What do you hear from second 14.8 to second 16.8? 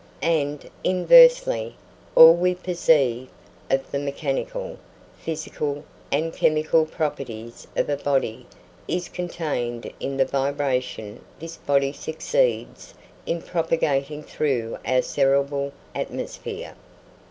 our cerebral atmosphere.